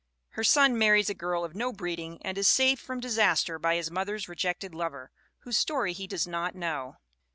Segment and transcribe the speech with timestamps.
[0.29, 3.75] Her son marries a girl of no breed ing and is saved from disaster by
[3.75, 6.97] his mother's rejected lover, whose story he does not know.